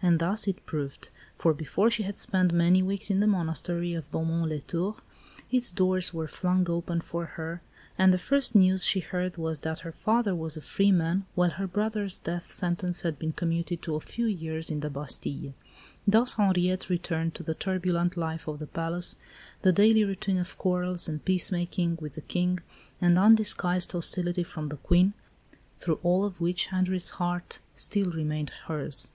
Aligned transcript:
And 0.00 0.20
thus 0.20 0.48
it 0.48 0.64
proved; 0.64 1.10
for 1.36 1.52
before 1.52 1.90
she 1.90 2.04
had 2.04 2.18
spent 2.18 2.50
many 2.50 2.82
weeks 2.82 3.10
in 3.10 3.20
the 3.20 3.26
Monastery 3.26 3.92
of 3.92 4.10
Beaumont 4.10 4.48
les 4.50 4.62
Tours, 4.62 5.00
its 5.50 5.70
doors 5.70 6.14
were 6.14 6.26
flung 6.26 6.66
open 6.70 7.02
for 7.02 7.26
her, 7.36 7.60
and 7.98 8.10
the 8.10 8.16
first 8.16 8.54
news 8.54 8.86
she 8.86 9.00
heard 9.00 9.36
was 9.36 9.60
that 9.60 9.80
her 9.80 9.92
father 9.92 10.34
was 10.34 10.56
a 10.56 10.62
free 10.62 10.90
man, 10.90 11.26
while 11.34 11.50
her 11.50 11.66
brother's 11.66 12.18
death 12.18 12.50
sentence 12.50 13.02
had 13.02 13.18
been 13.18 13.32
commuted 13.34 13.82
to 13.82 13.96
a 13.96 14.00
few 14.00 14.24
years 14.26 14.70
in 14.70 14.80
the 14.80 14.88
Bastille. 14.88 15.52
Thus 16.08 16.36
Henriette 16.36 16.88
returned 16.88 17.34
to 17.34 17.42
the 17.42 17.52
turbulent 17.54 18.16
life 18.16 18.48
of 18.48 18.60
the 18.60 18.66
palace 18.66 19.16
the 19.60 19.72
daily 19.74 20.04
routine 20.04 20.38
of 20.38 20.56
quarrels 20.56 21.06
and 21.06 21.22
peacemaking 21.22 21.98
with 22.00 22.14
the 22.14 22.22
King, 22.22 22.60
and 22.98 23.18
undisguised 23.18 23.92
hostility 23.92 24.42
from 24.42 24.68
the 24.68 24.78
Queen, 24.78 25.12
through 25.78 26.00
all 26.02 26.24
of 26.24 26.40
which 26.40 26.68
Henri's 26.68 27.10
heart 27.10 27.58
still 27.74 28.10
remained 28.10 28.48
hers. 28.66 29.10